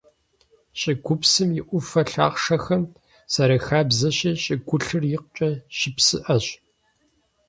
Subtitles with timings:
[0.79, 2.83] ЩӀыгупсым и Ӏуфэ лъахъшэхэм,
[3.33, 6.45] зэрахабзэщи, щӀыгулъыр икъукӀэ щыпсыӀэщ.